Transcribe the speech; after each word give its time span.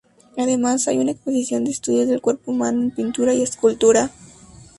Además, 0.35 0.87
hay 0.87 0.97
un 0.97 1.09
exposición 1.09 1.63
de 1.63 1.69
estudios 1.69 2.07
del 2.07 2.21
cuerpo 2.21 2.49
humano 2.51 2.81
en 2.81 2.89
pintura 2.89 3.35
y 3.35 3.43
escultura. 3.43 4.09